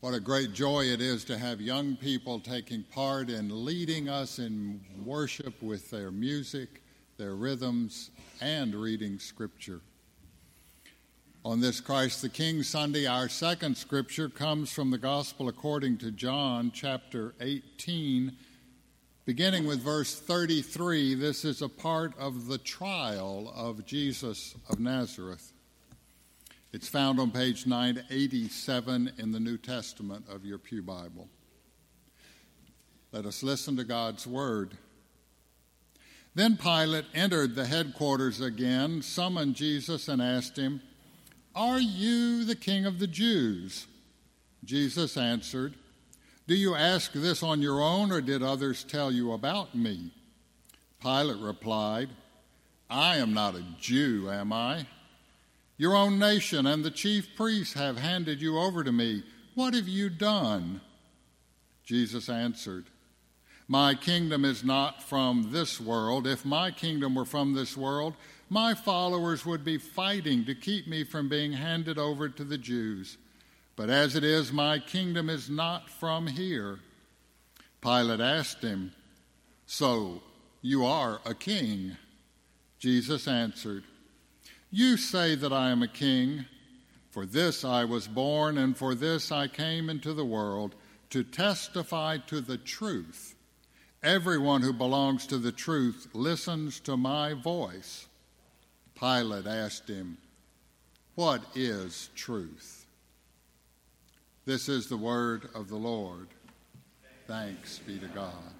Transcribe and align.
What 0.00 0.14
a 0.14 0.20
great 0.20 0.52
joy 0.52 0.84
it 0.84 1.00
is 1.00 1.24
to 1.24 1.36
have 1.36 1.60
young 1.60 1.96
people 1.96 2.38
taking 2.38 2.84
part 2.84 3.28
in 3.30 3.64
leading 3.64 4.08
us 4.08 4.38
in 4.38 4.80
worship 5.04 5.60
with 5.60 5.90
their 5.90 6.12
music, 6.12 6.84
their 7.16 7.34
rhythms, 7.34 8.10
and 8.40 8.76
reading 8.76 9.18
Scripture. 9.18 9.80
On 11.44 11.60
this 11.60 11.80
Christ 11.80 12.22
the 12.22 12.28
King 12.28 12.62
Sunday, 12.62 13.06
our 13.06 13.28
second 13.28 13.76
Scripture 13.76 14.28
comes 14.28 14.70
from 14.70 14.92
the 14.92 14.98
Gospel 14.98 15.48
according 15.48 15.98
to 15.98 16.12
John, 16.12 16.70
chapter 16.72 17.34
18, 17.40 18.36
beginning 19.24 19.66
with 19.66 19.80
verse 19.80 20.14
33. 20.14 21.16
This 21.16 21.44
is 21.44 21.60
a 21.60 21.68
part 21.68 22.16
of 22.16 22.46
the 22.46 22.58
trial 22.58 23.52
of 23.52 23.84
Jesus 23.84 24.54
of 24.68 24.78
Nazareth. 24.78 25.52
It's 26.70 26.88
found 26.88 27.18
on 27.18 27.30
page 27.30 27.66
987 27.66 29.12
in 29.16 29.32
the 29.32 29.40
New 29.40 29.56
Testament 29.56 30.26
of 30.28 30.44
your 30.44 30.58
Pew 30.58 30.82
Bible. 30.82 31.28
Let 33.10 33.24
us 33.24 33.42
listen 33.42 33.74
to 33.78 33.84
God's 33.84 34.26
Word. 34.26 34.76
Then 36.34 36.58
Pilate 36.58 37.06
entered 37.14 37.54
the 37.54 37.64
headquarters 37.64 38.42
again, 38.42 39.00
summoned 39.00 39.54
Jesus, 39.54 40.08
and 40.08 40.20
asked 40.20 40.58
him, 40.58 40.82
Are 41.54 41.80
you 41.80 42.44
the 42.44 42.54
king 42.54 42.84
of 42.84 42.98
the 42.98 43.06
Jews? 43.06 43.86
Jesus 44.62 45.16
answered, 45.16 45.72
Do 46.46 46.54
you 46.54 46.74
ask 46.74 47.12
this 47.14 47.42
on 47.42 47.62
your 47.62 47.80
own, 47.80 48.12
or 48.12 48.20
did 48.20 48.42
others 48.42 48.84
tell 48.84 49.10
you 49.10 49.32
about 49.32 49.74
me? 49.74 50.12
Pilate 51.00 51.40
replied, 51.40 52.10
I 52.90 53.16
am 53.16 53.32
not 53.32 53.54
a 53.54 53.64
Jew, 53.80 54.28
am 54.30 54.52
I? 54.52 54.86
Your 55.78 55.94
own 55.94 56.18
nation 56.18 56.66
and 56.66 56.84
the 56.84 56.90
chief 56.90 57.36
priests 57.36 57.74
have 57.74 57.98
handed 57.98 58.42
you 58.42 58.58
over 58.58 58.82
to 58.82 58.90
me. 58.90 59.22
What 59.54 59.74
have 59.74 59.88
you 59.88 60.10
done? 60.10 60.80
Jesus 61.84 62.28
answered, 62.28 62.86
My 63.68 63.94
kingdom 63.94 64.44
is 64.44 64.64
not 64.64 65.02
from 65.02 65.50
this 65.52 65.80
world. 65.80 66.26
If 66.26 66.44
my 66.44 66.72
kingdom 66.72 67.14
were 67.14 67.24
from 67.24 67.54
this 67.54 67.76
world, 67.76 68.14
my 68.50 68.74
followers 68.74 69.46
would 69.46 69.64
be 69.64 69.78
fighting 69.78 70.44
to 70.46 70.54
keep 70.54 70.88
me 70.88 71.04
from 71.04 71.28
being 71.28 71.52
handed 71.52 71.96
over 71.96 72.28
to 72.28 72.44
the 72.44 72.58
Jews. 72.58 73.16
But 73.76 73.88
as 73.88 74.16
it 74.16 74.24
is, 74.24 74.52
my 74.52 74.80
kingdom 74.80 75.30
is 75.30 75.48
not 75.48 75.88
from 75.88 76.26
here. 76.26 76.80
Pilate 77.80 78.20
asked 78.20 78.62
him, 78.62 78.92
So 79.66 80.22
you 80.60 80.84
are 80.84 81.20
a 81.24 81.34
king? 81.34 81.96
Jesus 82.80 83.28
answered, 83.28 83.84
you 84.70 84.96
say 84.96 85.34
that 85.34 85.52
I 85.52 85.70
am 85.70 85.82
a 85.82 85.88
king. 85.88 86.44
For 87.10 87.24
this 87.26 87.64
I 87.64 87.84
was 87.84 88.06
born, 88.06 88.58
and 88.58 88.76
for 88.76 88.94
this 88.94 89.32
I 89.32 89.48
came 89.48 89.88
into 89.88 90.12
the 90.12 90.24
world, 90.24 90.74
to 91.10 91.24
testify 91.24 92.18
to 92.26 92.40
the 92.40 92.58
truth. 92.58 93.34
Everyone 94.02 94.62
who 94.62 94.72
belongs 94.72 95.26
to 95.26 95.38
the 95.38 95.50
truth 95.52 96.08
listens 96.12 96.78
to 96.80 96.96
my 96.96 97.32
voice. 97.32 98.06
Pilate 98.94 99.46
asked 99.46 99.88
him, 99.88 100.18
What 101.14 101.42
is 101.54 102.10
truth? 102.14 102.86
This 104.44 104.68
is 104.68 104.88
the 104.88 104.96
word 104.96 105.48
of 105.54 105.68
the 105.68 105.76
Lord. 105.76 106.28
Thanks 107.26 107.80
be 107.80 107.98
to 107.98 108.06
God. 108.06 108.57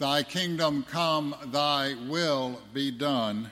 Thy 0.00 0.22
kingdom 0.22 0.82
come, 0.82 1.36
thy 1.52 1.92
will 2.08 2.62
be 2.72 2.90
done. 2.90 3.50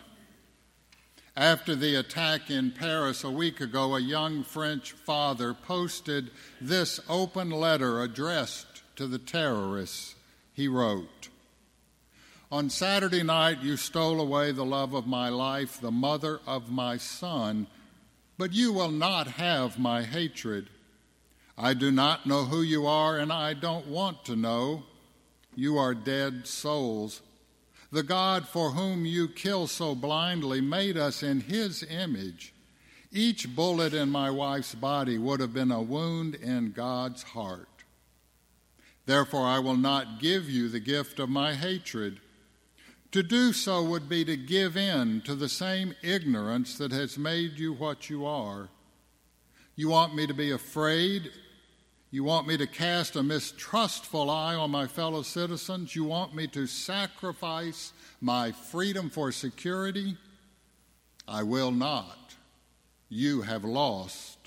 After 1.36 1.76
the 1.76 1.96
attack 1.96 2.50
in 2.50 2.70
Paris 2.70 3.22
a 3.22 3.30
week 3.30 3.60
ago, 3.60 3.94
a 3.94 4.00
young 4.00 4.44
French 4.44 4.92
father 4.92 5.52
posted 5.52 6.30
this 6.58 7.00
open 7.06 7.50
letter 7.50 8.00
addressed 8.00 8.82
to 8.96 9.06
the 9.06 9.18
terrorists. 9.18 10.14
He 10.54 10.68
wrote 10.68 11.28
On 12.50 12.70
Saturday 12.70 13.22
night, 13.22 13.60
you 13.60 13.76
stole 13.76 14.18
away 14.18 14.50
the 14.50 14.64
love 14.64 14.94
of 14.94 15.06
my 15.06 15.28
life, 15.28 15.78
the 15.78 15.90
mother 15.90 16.40
of 16.46 16.70
my 16.70 16.96
son, 16.96 17.66
but 18.38 18.54
you 18.54 18.72
will 18.72 18.90
not 18.90 19.26
have 19.32 19.78
my 19.78 20.02
hatred. 20.02 20.70
I 21.58 21.74
do 21.74 21.90
not 21.90 22.24
know 22.24 22.46
who 22.46 22.62
you 22.62 22.86
are, 22.86 23.18
and 23.18 23.30
I 23.30 23.52
don't 23.52 23.88
want 23.88 24.24
to 24.24 24.34
know. 24.34 24.84
You 25.58 25.76
are 25.76 25.92
dead 25.92 26.46
souls. 26.46 27.20
The 27.90 28.04
God 28.04 28.46
for 28.46 28.70
whom 28.70 29.04
you 29.04 29.26
kill 29.26 29.66
so 29.66 29.96
blindly 29.96 30.60
made 30.60 30.96
us 30.96 31.20
in 31.24 31.40
his 31.40 31.82
image. 31.82 32.54
Each 33.10 33.52
bullet 33.56 33.92
in 33.92 34.08
my 34.08 34.30
wife's 34.30 34.76
body 34.76 35.18
would 35.18 35.40
have 35.40 35.52
been 35.52 35.72
a 35.72 35.82
wound 35.82 36.36
in 36.36 36.70
God's 36.70 37.24
heart. 37.24 37.66
Therefore, 39.04 39.48
I 39.48 39.58
will 39.58 39.76
not 39.76 40.20
give 40.20 40.48
you 40.48 40.68
the 40.68 40.78
gift 40.78 41.18
of 41.18 41.28
my 41.28 41.54
hatred. 41.54 42.20
To 43.10 43.24
do 43.24 43.52
so 43.52 43.82
would 43.82 44.08
be 44.08 44.24
to 44.26 44.36
give 44.36 44.76
in 44.76 45.22
to 45.22 45.34
the 45.34 45.48
same 45.48 45.92
ignorance 46.04 46.78
that 46.78 46.92
has 46.92 47.18
made 47.18 47.58
you 47.58 47.72
what 47.72 48.08
you 48.08 48.24
are. 48.24 48.68
You 49.74 49.88
want 49.88 50.14
me 50.14 50.28
to 50.28 50.34
be 50.34 50.52
afraid 50.52 51.32
you 52.10 52.24
want 52.24 52.46
me 52.46 52.56
to 52.56 52.66
cast 52.66 53.16
a 53.16 53.22
mistrustful 53.22 54.30
eye 54.30 54.54
on 54.54 54.70
my 54.70 54.86
fellow 54.86 55.22
citizens? 55.22 55.94
You 55.94 56.04
want 56.04 56.34
me 56.34 56.46
to 56.48 56.66
sacrifice 56.66 57.92
my 58.20 58.50
freedom 58.50 59.10
for 59.10 59.30
security? 59.30 60.16
I 61.26 61.42
will 61.42 61.70
not. 61.70 62.34
You 63.10 63.42
have 63.42 63.62
lost. 63.62 64.38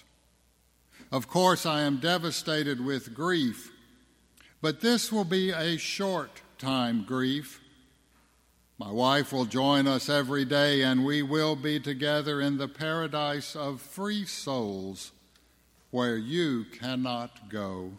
Of 1.12 1.28
course, 1.28 1.66
I 1.66 1.82
am 1.82 1.98
devastated 1.98 2.84
with 2.84 3.14
grief, 3.14 3.72
but 4.62 4.82
this 4.82 5.12
will 5.12 5.26
be 5.26 5.52
a 5.52 5.78
short 5.78 6.42
time 6.58 7.04
grief. 7.04 7.62
My 8.80 8.92
wife 8.92 9.32
will 9.32 9.46
join 9.46 9.88
us 9.88 10.10
every 10.10 10.46
day, 10.46 10.82
and 10.82 11.06
we 11.06 11.22
will 11.22 11.56
be 11.56 11.80
together 11.80 12.42
in 12.42 12.58
the 12.58 12.68
paradise 12.68 13.56
of 13.56 13.82
free 13.82 14.26
souls 14.26 15.12
where 15.92 16.18
you 16.18 16.66
cannot 16.80 17.50
go. 17.50 17.92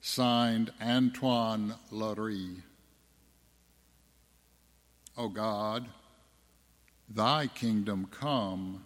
Signed 0.00 0.72
Antoine 0.80 1.74
Leiris. 1.92 2.62
O 5.16 5.28
God, 5.28 5.86
thy 7.08 7.46
kingdom 7.46 8.06
come. 8.10 8.82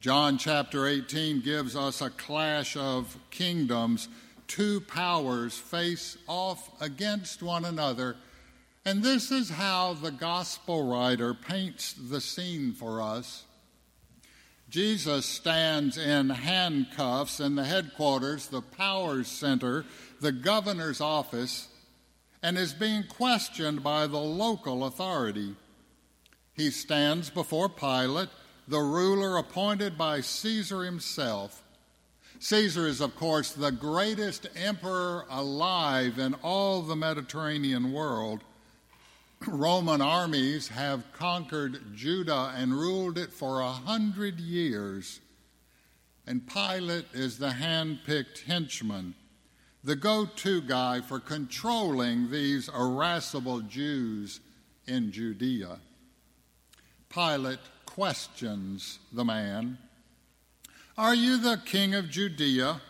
John 0.00 0.38
chapter 0.38 0.86
18 0.86 1.40
gives 1.40 1.74
us 1.74 2.00
a 2.00 2.10
clash 2.10 2.76
of 2.76 3.16
kingdoms. 3.30 4.08
Two 4.46 4.80
powers 4.80 5.58
face 5.58 6.16
off 6.26 6.70
against 6.80 7.42
one 7.42 7.64
another. 7.64 8.16
And 8.84 9.02
this 9.02 9.30
is 9.30 9.50
how 9.50 9.94
the 9.94 10.12
gospel 10.12 10.88
writer 10.88 11.34
paints 11.34 11.94
the 11.94 12.20
scene 12.20 12.72
for 12.72 13.02
us. 13.02 13.44
Jesus 14.68 15.24
stands 15.24 15.96
in 15.96 16.28
handcuffs 16.28 17.40
in 17.40 17.54
the 17.54 17.64
headquarters, 17.64 18.48
the 18.48 18.60
power 18.60 19.24
center, 19.24 19.86
the 20.20 20.32
governor's 20.32 21.00
office, 21.00 21.68
and 22.42 22.58
is 22.58 22.74
being 22.74 23.04
questioned 23.04 23.82
by 23.82 24.06
the 24.06 24.18
local 24.18 24.84
authority. 24.84 25.56
He 26.52 26.70
stands 26.70 27.30
before 27.30 27.68
Pilate, 27.68 28.28
the 28.66 28.80
ruler 28.80 29.38
appointed 29.38 29.96
by 29.96 30.20
Caesar 30.20 30.84
himself. 30.84 31.62
Caesar 32.40 32.86
is, 32.86 33.00
of 33.00 33.16
course, 33.16 33.52
the 33.52 33.72
greatest 33.72 34.48
emperor 34.54 35.24
alive 35.30 36.18
in 36.18 36.34
all 36.34 36.82
the 36.82 36.94
Mediterranean 36.94 37.92
world. 37.92 38.42
Roman 39.46 40.00
armies 40.00 40.68
have 40.68 41.12
conquered 41.12 41.94
Judah 41.94 42.52
and 42.56 42.72
ruled 42.72 43.18
it 43.18 43.32
for 43.32 43.60
a 43.60 43.70
hundred 43.70 44.40
years. 44.40 45.20
And 46.26 46.46
Pilate 46.46 47.06
is 47.14 47.38
the 47.38 47.52
hand 47.52 48.00
picked 48.04 48.42
henchman, 48.42 49.14
the 49.82 49.96
go 49.96 50.26
to 50.26 50.60
guy 50.60 51.00
for 51.00 51.20
controlling 51.20 52.30
these 52.30 52.68
irascible 52.68 53.60
Jews 53.60 54.40
in 54.86 55.10
Judea. 55.12 55.78
Pilate 57.08 57.60
questions 57.86 58.98
the 59.12 59.24
man 59.24 59.78
Are 60.98 61.14
you 61.14 61.38
the 61.38 61.60
king 61.64 61.94
of 61.94 62.10
Judea? 62.10 62.80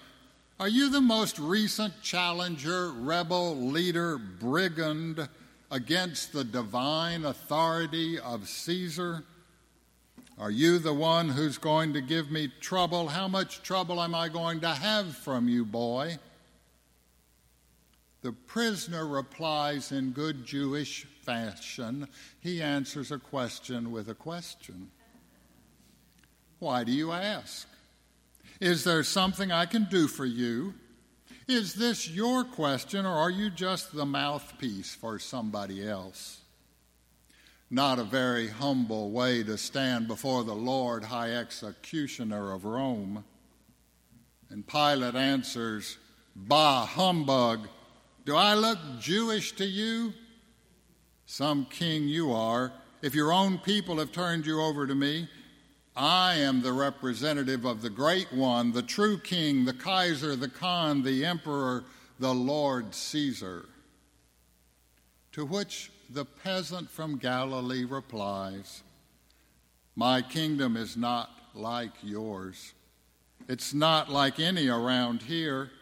Are 0.58 0.68
you 0.68 0.90
the 0.90 1.00
most 1.00 1.38
recent 1.38 2.02
challenger, 2.02 2.90
rebel, 2.90 3.56
leader, 3.56 4.18
brigand? 4.18 5.28
Against 5.70 6.32
the 6.32 6.44
divine 6.44 7.24
authority 7.24 8.18
of 8.18 8.48
Caesar? 8.48 9.24
Are 10.38 10.50
you 10.50 10.78
the 10.78 10.94
one 10.94 11.28
who's 11.28 11.58
going 11.58 11.94
to 11.94 12.00
give 12.00 12.30
me 12.30 12.52
trouble? 12.60 13.08
How 13.08 13.26
much 13.26 13.62
trouble 13.62 14.00
am 14.00 14.14
I 14.14 14.28
going 14.28 14.60
to 14.60 14.68
have 14.68 15.16
from 15.16 15.48
you, 15.48 15.64
boy? 15.64 16.18
The 18.22 18.32
prisoner 18.32 19.06
replies 19.06 19.92
in 19.92 20.10
good 20.10 20.44
Jewish 20.44 21.06
fashion. 21.22 22.08
He 22.40 22.62
answers 22.62 23.10
a 23.10 23.18
question 23.18 23.90
with 23.90 24.08
a 24.08 24.14
question. 24.14 24.90
Why 26.58 26.84
do 26.84 26.92
you 26.92 27.12
ask? 27.12 27.68
Is 28.60 28.82
there 28.82 29.04
something 29.04 29.52
I 29.52 29.66
can 29.66 29.84
do 29.84 30.08
for 30.08 30.24
you? 30.24 30.74
Is 31.48 31.72
this 31.72 32.06
your 32.06 32.44
question, 32.44 33.06
or 33.06 33.16
are 33.16 33.30
you 33.30 33.48
just 33.48 33.94
the 33.94 34.04
mouthpiece 34.04 34.94
for 34.94 35.18
somebody 35.18 35.88
else? 35.88 36.42
Not 37.70 37.98
a 37.98 38.04
very 38.04 38.48
humble 38.48 39.10
way 39.10 39.42
to 39.44 39.56
stand 39.56 40.08
before 40.08 40.44
the 40.44 40.54
Lord, 40.54 41.04
High 41.04 41.30
Executioner 41.30 42.52
of 42.52 42.66
Rome. 42.66 43.24
And 44.50 44.66
Pilate 44.66 45.14
answers, 45.14 45.96
Bah, 46.36 46.84
humbug! 46.84 47.66
Do 48.26 48.36
I 48.36 48.52
look 48.52 48.78
Jewish 49.00 49.52
to 49.52 49.64
you? 49.64 50.12
Some 51.24 51.64
king 51.64 52.08
you 52.08 52.30
are. 52.30 52.72
If 53.00 53.14
your 53.14 53.32
own 53.32 53.56
people 53.56 53.98
have 54.00 54.12
turned 54.12 54.44
you 54.44 54.60
over 54.60 54.86
to 54.86 54.94
me, 54.94 55.28
I 55.98 56.34
am 56.36 56.62
the 56.62 56.72
representative 56.72 57.64
of 57.64 57.82
the 57.82 57.90
great 57.90 58.32
one, 58.32 58.70
the 58.70 58.82
true 58.82 59.18
king, 59.18 59.64
the 59.64 59.72
Kaiser, 59.72 60.36
the 60.36 60.48
Khan, 60.48 61.02
the 61.02 61.24
emperor, 61.24 61.82
the 62.20 62.32
Lord 62.32 62.94
Caesar. 62.94 63.66
To 65.32 65.44
which 65.44 65.90
the 66.08 66.24
peasant 66.24 66.88
from 66.88 67.18
Galilee 67.18 67.84
replies, 67.84 68.84
My 69.96 70.22
kingdom 70.22 70.76
is 70.76 70.96
not 70.96 71.30
like 71.52 71.90
yours. 72.00 72.74
It's 73.48 73.74
not 73.74 74.08
like 74.08 74.38
any 74.38 74.68
around 74.68 75.22
here. 75.22 75.72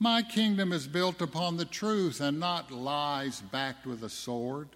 My 0.00 0.22
kingdom 0.22 0.72
is 0.72 0.88
built 0.88 1.20
upon 1.20 1.58
the 1.58 1.64
truth 1.64 2.20
and 2.20 2.40
not 2.40 2.72
lies 2.72 3.40
backed 3.40 3.86
with 3.86 4.02
a 4.02 4.10
sword. 4.10 4.68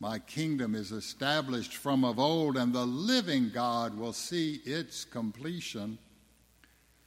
My 0.00 0.18
kingdom 0.18 0.74
is 0.74 0.92
established 0.92 1.74
from 1.76 2.04
of 2.04 2.18
old, 2.18 2.56
and 2.56 2.72
the 2.72 2.84
living 2.84 3.50
God 3.50 3.96
will 3.96 4.12
see 4.12 4.60
its 4.64 5.04
completion. 5.04 5.98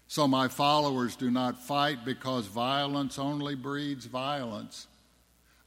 So 0.07 0.27
my 0.27 0.47
followers 0.47 1.15
do 1.15 1.29
not 1.29 1.61
fight 1.61 2.05
because 2.05 2.47
violence 2.47 3.19
only 3.19 3.55
breeds 3.55 4.05
violence. 4.05 4.87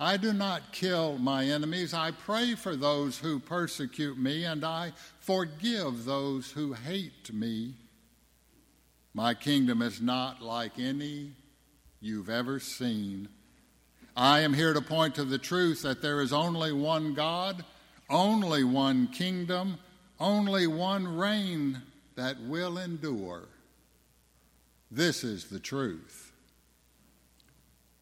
I 0.03 0.17
do 0.17 0.33
not 0.33 0.73
kill 0.73 1.19
my 1.19 1.45
enemies. 1.45 1.93
I 1.93 2.13
pray 2.13 2.55
for 2.55 2.75
those 2.75 3.19
who 3.19 3.39
persecute 3.39 4.17
me, 4.17 4.45
and 4.45 4.65
I 4.65 4.95
forgive 5.19 6.07
those 6.07 6.51
who 6.51 6.73
hate 6.73 7.33
me. 7.35 7.75
My 9.13 9.35
kingdom 9.35 9.83
is 9.83 10.01
not 10.01 10.41
like 10.41 10.79
any 10.79 11.33
you've 12.01 12.31
ever 12.31 12.59
seen. 12.61 13.29
I 14.21 14.41
am 14.41 14.53
here 14.53 14.75
to 14.75 14.83
point 14.83 15.15
to 15.15 15.25
the 15.25 15.39
truth 15.39 15.81
that 15.81 16.03
there 16.03 16.21
is 16.21 16.31
only 16.31 16.73
one 16.73 17.15
God, 17.15 17.65
only 18.11 18.65
one 18.65 19.07
kingdom, 19.07 19.79
only 20.21 20.67
one 20.67 21.17
reign 21.17 21.81
that 22.17 22.39
will 22.43 22.77
endure. 22.77 23.49
This 24.91 25.25
is 25.25 25.47
the 25.47 25.59
truth. 25.59 26.33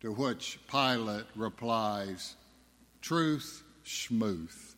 To 0.00 0.10
which 0.10 0.58
Pilate 0.68 1.26
replies, 1.36 2.34
Truth, 3.00 3.62
schmooth. 3.86 4.74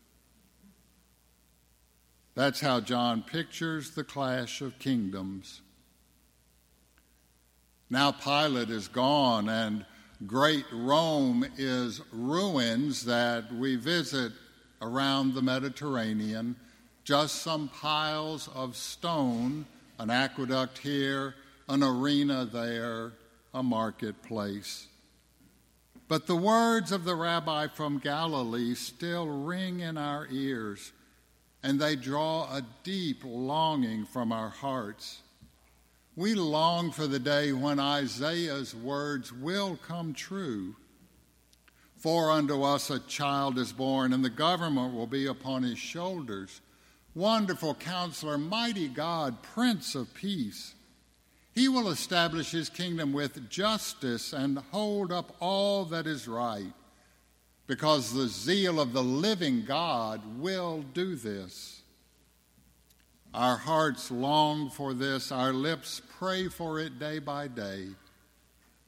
That's 2.35 2.61
how 2.61 2.81
John 2.81 3.23
pictures 3.23 3.93
the 3.93 4.05
clash 4.05 4.61
of 4.61 4.79
kingdoms. 4.79 5.63
Now 7.89 8.13
Pilate 8.13 8.69
is 8.69 8.89
gone, 8.89 9.49
and 9.49 9.87
great 10.27 10.67
Rome 10.73 11.47
is 11.57 12.03
ruins 12.13 13.05
that 13.07 13.53
we 13.53 13.77
visit 13.77 14.33
around 14.83 15.35
the 15.35 15.43
Mediterranean, 15.43 16.57
just 17.05 17.43
some 17.43 17.69
piles 17.69 18.49
of 18.55 18.77
stone, 18.77 19.67
an 19.99 20.11
aqueduct 20.11 20.79
here, 20.79 21.35
an 21.69 21.83
arena 21.83 22.45
there, 22.45 23.13
a 23.55 23.63
marketplace. 23.63 24.87
But 26.09 26.27
the 26.27 26.37
words 26.37 26.93
of 26.93 27.05
the 27.05 27.15
rabbi 27.15 27.69
from 27.69 27.99
Galilee 27.99 28.75
still 28.75 29.27
ring 29.27 29.81
in 29.81 29.97
our 29.97 30.27
ears, 30.31 30.93
and 31.63 31.79
they 31.79 31.95
draw 31.97 32.45
a 32.45 32.63
deep 32.83 33.23
longing 33.25 34.05
from 34.07 34.33
our 34.33 34.49
hearts. 34.49 35.21
We 36.17 36.35
long 36.35 36.91
for 36.91 37.07
the 37.07 37.19
day 37.19 37.53
when 37.53 37.79
Isaiah's 37.79 38.75
words 38.75 39.33
will 39.33 39.79
come 39.87 40.13
true. 40.13 40.77
For 41.97 42.31
unto 42.31 42.63
us 42.63 42.91
a 42.91 42.99
child 42.99 43.59
is 43.59 43.73
born, 43.73 44.13
and 44.13 44.25
the 44.25 44.31
government 44.31 44.95
will 44.95 45.07
be 45.07 45.27
upon 45.27 45.63
his 45.63 45.79
shoulders. 45.79 46.61
Wonderful 47.15 47.75
counselor, 47.75 48.39
mighty 48.39 48.89
God, 48.89 49.43
Prince 49.43 49.95
of 49.95 50.13
Peace. 50.15 50.75
He 51.53 51.69
will 51.69 51.89
establish 51.89 52.51
his 52.51 52.69
kingdom 52.69 53.13
with 53.13 53.51
justice 53.51 54.33
and 54.33 54.59
hold 54.71 55.13
up 55.13 55.37
all 55.41 55.85
that 55.87 56.07
is 56.07 56.29
right, 56.29 56.73
because 57.67 58.13
the 58.13 58.29
zeal 58.29 58.81
of 58.81 58.93
the 58.93 59.03
living 59.03 59.65
God 59.65 60.23
will 60.39 60.85
do 60.95 61.17
this. 61.17 61.80
Our 63.33 63.57
hearts 63.57 64.11
long 64.11 64.71
for 64.71 64.93
this, 64.93 65.31
our 65.31 65.53
lips 65.53 66.03
pray 66.19 66.49
for 66.49 66.81
it 66.81 66.99
day 66.99 67.21
by 67.21 67.47
day. 67.47 67.89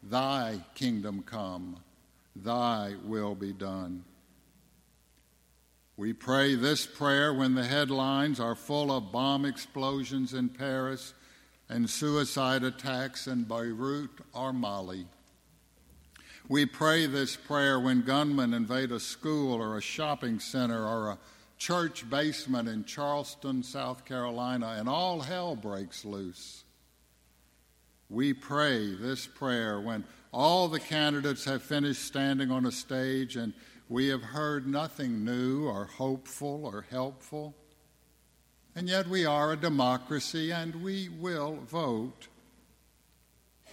Thy 0.02 0.58
kingdom 0.74 1.22
come, 1.22 1.76
thy 2.34 2.94
will 3.04 3.36
be 3.36 3.52
done. 3.52 4.04
We 5.96 6.12
pray 6.12 6.56
this 6.56 6.86
prayer 6.86 7.32
when 7.32 7.54
the 7.54 7.64
headlines 7.64 8.40
are 8.40 8.56
full 8.56 8.90
of 8.90 9.12
bomb 9.12 9.44
explosions 9.44 10.34
in 10.34 10.48
Paris 10.48 11.14
and 11.68 11.88
suicide 11.88 12.64
attacks 12.64 13.28
in 13.28 13.44
Beirut 13.44 14.10
or 14.34 14.52
Mali. 14.52 15.06
We 16.48 16.66
pray 16.66 17.06
this 17.06 17.36
prayer 17.36 17.78
when 17.78 18.02
gunmen 18.02 18.52
invade 18.52 18.90
a 18.90 18.98
school 18.98 19.62
or 19.62 19.78
a 19.78 19.82
shopping 19.82 20.40
center 20.40 20.84
or 20.84 21.10
a 21.10 21.18
church 21.62 22.10
basement 22.10 22.68
in 22.68 22.84
Charleston, 22.84 23.62
South 23.62 24.04
Carolina, 24.04 24.74
and 24.78 24.88
all 24.88 25.20
hell 25.20 25.54
breaks 25.54 26.04
loose. 26.04 26.64
We 28.10 28.32
pray 28.32 28.96
this 28.96 29.28
prayer 29.28 29.80
when 29.80 30.02
all 30.32 30.66
the 30.66 30.80
candidates 30.80 31.44
have 31.44 31.62
finished 31.62 32.02
standing 32.02 32.50
on 32.50 32.66
a 32.66 32.72
stage 32.72 33.36
and 33.36 33.52
we 33.88 34.08
have 34.08 34.24
heard 34.24 34.66
nothing 34.66 35.24
new 35.24 35.68
or 35.68 35.84
hopeful 35.84 36.66
or 36.66 36.84
helpful. 36.90 37.54
And 38.74 38.88
yet 38.88 39.06
we 39.06 39.24
are 39.24 39.52
a 39.52 39.56
democracy 39.56 40.50
and 40.50 40.74
we 40.82 41.10
will 41.10 41.60
vote. 41.68 42.26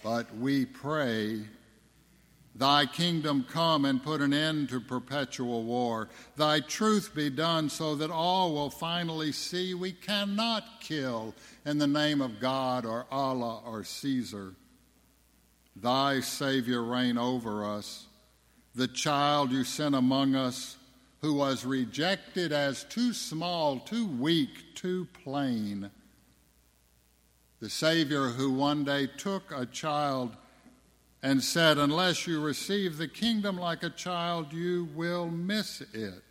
But 0.04 0.32
we 0.36 0.64
pray 0.64 1.40
Thy 2.54 2.84
kingdom 2.84 3.46
come 3.48 3.84
and 3.84 4.02
put 4.02 4.20
an 4.20 4.34
end 4.34 4.70
to 4.70 4.80
perpetual 4.80 5.62
war. 5.62 6.08
Thy 6.36 6.60
truth 6.60 7.14
be 7.14 7.30
done 7.30 7.70
so 7.70 7.94
that 7.94 8.10
all 8.10 8.52
will 8.52 8.70
finally 8.70 9.32
see 9.32 9.72
we 9.72 9.92
cannot 9.92 10.64
kill 10.80 11.34
in 11.64 11.78
the 11.78 11.86
name 11.86 12.20
of 12.20 12.40
God 12.40 12.84
or 12.84 13.06
Allah 13.10 13.62
or 13.64 13.84
Caesar. 13.84 14.54
Thy 15.76 16.20
Savior 16.20 16.82
reign 16.82 17.16
over 17.16 17.64
us. 17.64 18.06
The 18.74 18.88
child 18.88 19.52
you 19.52 19.64
sent 19.64 19.94
among 19.94 20.34
us, 20.34 20.76
who 21.20 21.34
was 21.34 21.64
rejected 21.64 22.52
as 22.52 22.84
too 22.84 23.12
small, 23.12 23.78
too 23.78 24.06
weak, 24.06 24.74
too 24.74 25.06
plain. 25.22 25.90
The 27.60 27.70
Savior 27.70 28.28
who 28.28 28.52
one 28.52 28.84
day 28.84 29.06
took 29.06 29.52
a 29.52 29.66
child 29.66 30.36
and 31.22 31.42
said, 31.42 31.78
Unless 31.78 32.26
you 32.26 32.40
receive 32.40 32.96
the 32.96 33.08
kingdom 33.08 33.56
like 33.56 33.82
a 33.82 33.90
child, 33.90 34.52
you 34.52 34.88
will 34.94 35.28
miss 35.28 35.80
it. 35.92 36.22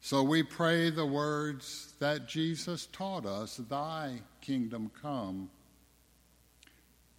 So 0.00 0.22
we 0.22 0.42
pray 0.42 0.90
the 0.90 1.06
words 1.06 1.94
that 1.98 2.28
Jesus 2.28 2.86
taught 2.86 3.26
us 3.26 3.56
Thy 3.56 4.20
kingdom 4.40 4.90
come. 5.02 5.50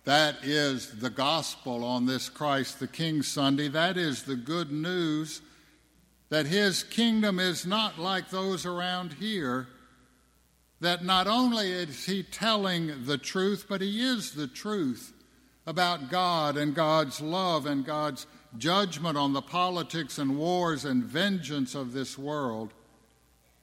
That 0.05 0.37
is 0.43 0.99
the 0.99 1.09
gospel 1.09 1.83
on 1.83 2.05
this 2.05 2.29
Christ 2.29 2.79
the 2.79 2.87
King 2.87 3.23
Sunday. 3.23 3.67
That 3.67 3.97
is 3.97 4.23
the 4.23 4.37
good 4.37 4.71
news 4.71 5.41
that 6.29 6.45
his 6.45 6.83
kingdom 6.83 7.39
is 7.39 7.65
not 7.65 7.99
like 7.99 8.29
those 8.29 8.65
around 8.65 9.13
here. 9.13 9.67
That 10.79 11.03
not 11.03 11.27
only 11.27 11.71
is 11.71 12.05
he 12.05 12.23
telling 12.23 13.05
the 13.05 13.17
truth, 13.17 13.65
but 13.67 13.81
he 13.81 14.01
is 14.01 14.31
the 14.31 14.47
truth 14.47 15.11
about 15.67 16.09
God 16.09 16.55
and 16.55 16.73
God's 16.73 17.19
love 17.19 17.65
and 17.65 17.85
God's 17.85 18.25
judgment 18.57 19.17
on 19.17 19.33
the 19.33 19.41
politics 19.41 20.17
and 20.17 20.37
wars 20.37 20.85
and 20.85 21.03
vengeance 21.03 21.75
of 21.75 21.91
this 21.91 22.17
world, 22.17 22.73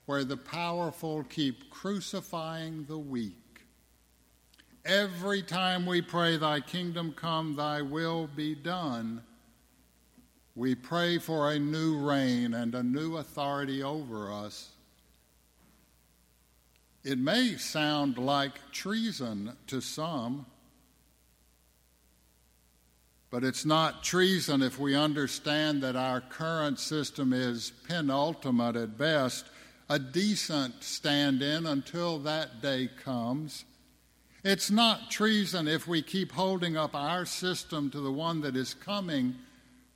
where 0.04 0.22
the 0.22 0.36
powerful 0.36 1.24
keep 1.24 1.70
crucifying 1.70 2.84
the 2.84 2.98
weak. 2.98 3.62
Every 4.84 5.42
time 5.42 5.86
we 5.86 6.02
pray, 6.02 6.36
Thy 6.36 6.60
kingdom 6.60 7.14
come, 7.16 7.56
Thy 7.56 7.80
will 7.80 8.28
be 8.28 8.54
done, 8.54 9.22
we 10.54 10.74
pray 10.74 11.18
for 11.18 11.50
a 11.50 11.58
new 11.58 12.06
reign 12.06 12.52
and 12.52 12.74
a 12.74 12.82
new 12.82 13.16
authority 13.16 13.82
over 13.82 14.30
us. 14.30 14.70
It 17.02 17.18
may 17.18 17.56
sound 17.56 18.18
like 18.18 18.70
treason 18.72 19.56
to 19.68 19.80
some, 19.80 20.46
but 23.34 23.42
it's 23.42 23.64
not 23.64 24.04
treason 24.04 24.62
if 24.62 24.78
we 24.78 24.94
understand 24.94 25.82
that 25.82 25.96
our 25.96 26.20
current 26.20 26.78
system 26.78 27.32
is 27.32 27.72
penultimate 27.88 28.76
at 28.76 28.96
best, 28.96 29.46
a 29.90 29.98
decent 29.98 30.84
stand 30.84 31.42
in 31.42 31.66
until 31.66 32.20
that 32.20 32.62
day 32.62 32.88
comes. 33.02 33.64
It's 34.44 34.70
not 34.70 35.10
treason 35.10 35.66
if 35.66 35.88
we 35.88 36.00
keep 36.00 36.30
holding 36.30 36.76
up 36.76 36.94
our 36.94 37.26
system 37.26 37.90
to 37.90 38.00
the 38.00 38.12
one 38.12 38.40
that 38.42 38.54
is 38.54 38.72
coming, 38.72 39.34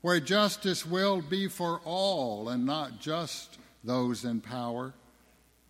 where 0.01 0.19
justice 0.19 0.85
will 0.85 1.23
be 1.23 1.47
for 1.47 1.81
all 1.85 2.49
and 2.49 2.67
not 2.67 2.99
just 2.99 3.57
those 3.85 4.25
in 4.25 4.41
power, 4.41 4.95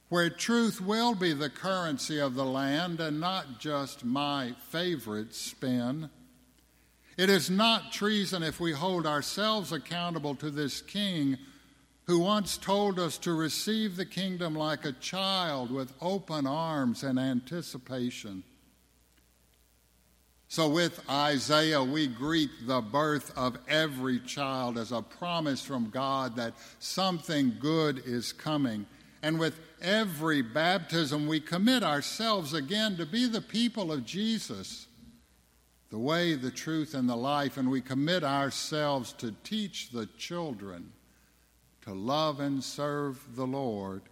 where 0.09 0.31
truth 0.31 0.81
will 0.81 1.15
be 1.15 1.35
the 1.35 1.51
currency 1.51 2.19
of 2.19 2.35
the 2.35 2.47
land 2.47 2.99
and 2.99 3.21
not 3.21 3.61
just 3.61 4.07
my 4.07 4.55
favorite 4.71 5.35
spin. 5.35 6.09
It 7.19 7.31
is 7.31 7.51
not 7.51 7.91
treason 7.91 8.45
if 8.45 8.61
we 8.61 8.71
hold 8.71 9.05
ourselves 9.05 9.73
accountable 9.73 10.37
to 10.37 10.51
this 10.51 10.81
king 10.81 11.37
who 12.05 12.21
once 12.21 12.57
told 12.57 13.01
us 13.01 13.19
to 13.19 13.35
receive 13.35 13.97
the 13.97 14.07
kingdom 14.07 14.55
like 14.55 14.85
a 14.85 14.93
child 14.93 15.73
with 15.73 15.93
open 16.01 16.47
arms 16.47 17.03
and 17.03 17.19
anticipation. 17.19 18.45
So, 20.47 20.69
with 20.69 21.03
Isaiah, 21.11 21.83
we 21.83 22.07
greet 22.07 22.51
the 22.67 22.81
birth 22.81 23.37
of 23.37 23.59
every 23.69 24.21
child 24.21 24.79
as 24.79 24.93
a 24.93 25.03
promise 25.03 25.63
from 25.63 25.91
God 25.91 26.37
that 26.37 26.55
something 26.79 27.57
good 27.61 28.01
is 28.07 28.33
coming. 28.33 28.87
And 29.23 29.41
with 29.41 29.59
every 29.83 30.41
baptism, 30.41 31.27
we 31.27 31.41
commit 31.41 31.83
ourselves 31.83 32.55
again 32.55 32.97
to 32.97 33.05
be 33.05 33.27
the 33.27 33.43
people 33.43 33.93
of 33.93 34.07
Jesus, 34.07 34.88
the 35.91 35.99
way, 35.99 36.35
the 36.35 36.51
truth, 36.51 36.95
and 36.95 37.09
the 37.09 37.17
life. 37.17 37.57
And 37.57 37.71
we 37.71 37.81
commit 37.81 38.25
ourselves 38.25 39.13
to 39.15 39.35
teach 39.45 39.91
the 39.91 40.07
children 40.19 40.93
to 41.83 41.95
love 41.95 42.41
and 42.41 42.63
serve 42.63 43.19
the 43.35 43.47
Lord. 43.47 44.03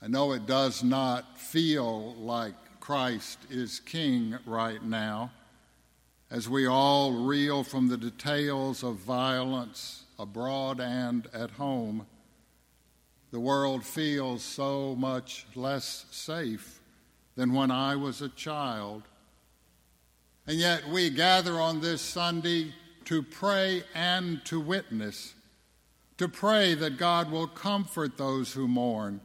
I 0.00 0.08
know 0.08 0.32
it 0.32 0.46
does 0.46 0.84
not 0.84 1.38
feel 1.38 2.14
like 2.14 2.54
Christ 2.78 3.38
is 3.50 3.80
King 3.80 4.38
right 4.46 4.80
now, 4.84 5.32
as 6.30 6.48
we 6.48 6.66
all 6.66 7.12
reel 7.12 7.64
from 7.64 7.88
the 7.88 7.96
details 7.96 8.84
of 8.84 8.96
violence 8.96 10.04
abroad 10.18 10.80
and 10.80 11.26
at 11.32 11.50
home. 11.50 12.06
The 13.32 13.40
world 13.40 13.84
feels 13.84 14.44
so 14.44 14.94
much 14.94 15.46
less 15.56 16.06
safe 16.12 16.80
than 17.34 17.52
when 17.52 17.72
I 17.72 17.96
was 17.96 18.22
a 18.22 18.28
child. 18.28 19.02
And 20.46 20.58
yet 20.58 20.88
we 20.88 21.10
gather 21.10 21.60
on 21.60 21.80
this 21.80 22.00
Sunday 22.00 22.72
to 23.06 23.22
pray 23.22 23.82
and 23.94 24.44
to 24.44 24.60
witness, 24.60 25.34
to 26.18 26.28
pray 26.28 26.74
that 26.74 26.98
God 26.98 27.30
will 27.30 27.48
comfort 27.48 28.16
those 28.16 28.52
who 28.52 28.68
mourn 28.68 29.20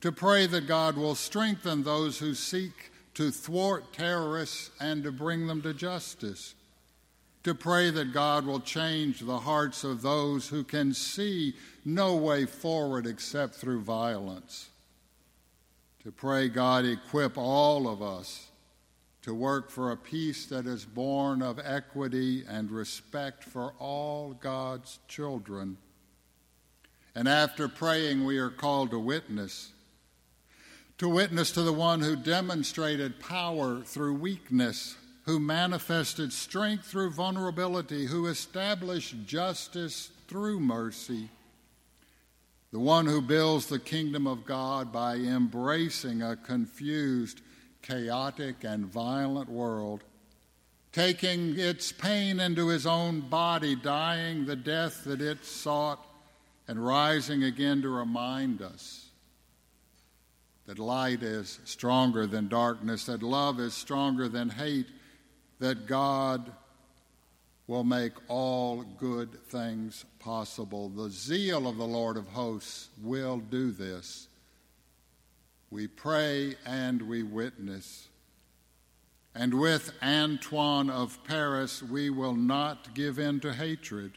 to 0.00 0.12
pray 0.12 0.46
that 0.46 0.66
God 0.66 0.96
will 0.96 1.14
strengthen 1.14 1.82
those 1.82 2.18
who 2.18 2.34
seek 2.34 2.92
to 3.14 3.30
thwart 3.30 3.92
terrorists 3.92 4.70
and 4.80 5.02
to 5.02 5.10
bring 5.10 5.46
them 5.46 5.60
to 5.62 5.74
justice, 5.74 6.54
to 7.42 7.54
pray 7.54 7.90
that 7.90 8.12
God 8.12 8.46
will 8.46 8.60
change 8.60 9.20
the 9.20 9.40
hearts 9.40 9.82
of 9.82 10.02
those 10.02 10.48
who 10.48 10.62
can 10.62 10.94
see 10.94 11.54
no 11.84 12.14
way 12.14 12.46
forward 12.46 13.06
except 13.06 13.54
through 13.54 13.80
violence, 13.80 14.68
to 16.04 16.12
pray 16.12 16.48
God 16.48 16.84
equip 16.84 17.36
all 17.36 17.88
of 17.88 18.00
us 18.00 18.47
to 19.22 19.34
work 19.34 19.70
for 19.70 19.90
a 19.90 19.96
peace 19.96 20.46
that 20.46 20.66
is 20.66 20.84
born 20.84 21.42
of 21.42 21.60
equity 21.62 22.44
and 22.48 22.70
respect 22.70 23.44
for 23.44 23.74
all 23.78 24.32
God's 24.32 24.98
children. 25.08 25.76
And 27.14 27.28
after 27.28 27.68
praying, 27.68 28.24
we 28.24 28.38
are 28.38 28.50
called 28.50 28.90
to 28.90 28.98
witness 28.98 29.72
to 30.98 31.08
witness 31.08 31.52
to 31.52 31.62
the 31.62 31.72
one 31.72 32.00
who 32.00 32.16
demonstrated 32.16 33.20
power 33.20 33.80
through 33.82 34.14
weakness, 34.14 34.96
who 35.24 35.38
manifested 35.38 36.32
strength 36.32 36.86
through 36.86 37.10
vulnerability, 37.10 38.06
who 38.06 38.26
established 38.26 39.14
justice 39.24 40.10
through 40.26 40.58
mercy, 40.58 41.28
the 42.72 42.80
one 42.80 43.06
who 43.06 43.22
builds 43.22 43.66
the 43.66 43.78
kingdom 43.78 44.26
of 44.26 44.44
God 44.44 44.92
by 44.92 45.14
embracing 45.14 46.20
a 46.20 46.36
confused, 46.36 47.40
chaotic, 47.82 48.64
and 48.64 48.86
violent 48.86 49.48
world, 49.48 50.02
taking 50.92 51.58
its 51.58 51.92
pain 51.92 52.40
into 52.40 52.68
his 52.68 52.86
own 52.86 53.20
body, 53.20 53.76
dying 53.76 54.46
the 54.46 54.56
death 54.56 55.04
that 55.04 55.20
it 55.20 55.44
sought, 55.44 56.04
and 56.66 56.84
rising 56.84 57.44
again 57.44 57.80
to 57.82 57.88
remind 57.88 58.60
us 58.60 59.06
that 60.66 60.78
light 60.78 61.22
is 61.22 61.58
stronger 61.64 62.26
than 62.26 62.46
darkness, 62.46 63.06
that 63.06 63.22
love 63.22 63.58
is 63.58 63.72
stronger 63.72 64.28
than 64.28 64.50
hate, 64.50 64.88
that 65.60 65.86
God 65.86 66.52
will 67.66 67.84
make 67.84 68.12
all 68.28 68.82
good 68.98 69.42
things 69.44 70.04
possible. 70.18 70.90
The 70.90 71.08
zeal 71.08 71.66
of 71.66 71.78
the 71.78 71.86
Lord 71.86 72.18
of 72.18 72.28
hosts 72.28 72.88
will 73.02 73.38
do 73.38 73.70
this. 73.70 74.27
We 75.70 75.86
pray 75.86 76.54
and 76.64 77.02
we 77.02 77.22
witness. 77.22 78.08
And 79.34 79.54
with 79.54 79.92
Antoine 80.02 80.90
of 80.90 81.22
Paris, 81.24 81.82
we 81.82 82.10
will 82.10 82.34
not 82.34 82.94
give 82.94 83.18
in 83.18 83.40
to 83.40 83.52
hatred. 83.52 84.12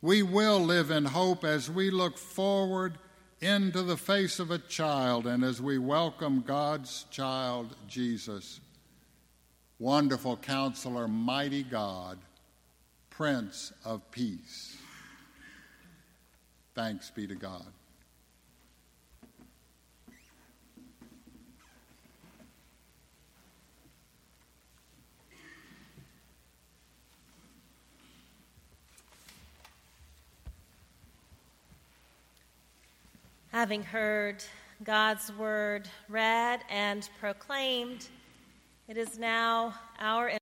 We 0.00 0.22
will 0.22 0.60
live 0.60 0.90
in 0.90 1.04
hope 1.04 1.44
as 1.44 1.70
we 1.70 1.90
look 1.90 2.16
forward 2.16 2.98
into 3.40 3.82
the 3.82 3.96
face 3.96 4.38
of 4.38 4.50
a 4.50 4.58
child 4.58 5.26
and 5.26 5.42
as 5.42 5.60
we 5.60 5.76
welcome 5.76 6.42
God's 6.42 7.06
child, 7.10 7.74
Jesus. 7.88 8.60
Wonderful 9.78 10.36
counselor, 10.36 11.08
mighty 11.08 11.64
God, 11.64 12.18
Prince 13.10 13.72
of 13.84 14.08
Peace. 14.12 14.76
Thanks 16.74 17.10
be 17.10 17.26
to 17.26 17.34
God. 17.34 17.66
Having 33.52 33.82
heard 33.82 34.42
God's 34.82 35.30
word 35.30 35.86
read 36.08 36.60
and 36.70 37.06
proclaimed, 37.20 38.08
it 38.88 38.96
is 38.96 39.18
now 39.18 39.74
our 40.00 40.30